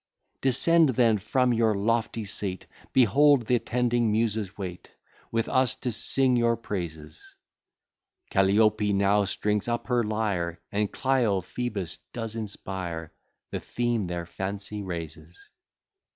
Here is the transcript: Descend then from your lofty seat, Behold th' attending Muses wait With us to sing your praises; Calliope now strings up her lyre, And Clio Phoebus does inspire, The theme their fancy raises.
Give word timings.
Descend 0.41 0.89
then 0.95 1.19
from 1.19 1.53
your 1.53 1.75
lofty 1.75 2.25
seat, 2.25 2.65
Behold 2.91 3.45
th' 3.45 3.51
attending 3.51 4.11
Muses 4.11 4.57
wait 4.57 4.89
With 5.31 5.47
us 5.47 5.75
to 5.75 5.91
sing 5.91 6.35
your 6.35 6.57
praises; 6.57 7.21
Calliope 8.31 8.93
now 8.93 9.25
strings 9.25 9.67
up 9.67 9.85
her 9.85 10.03
lyre, 10.03 10.59
And 10.71 10.91
Clio 10.91 11.41
Phoebus 11.41 11.97
does 12.13 12.35
inspire, 12.35 13.13
The 13.51 13.59
theme 13.59 14.07
their 14.07 14.25
fancy 14.25 14.81
raises. 14.81 15.37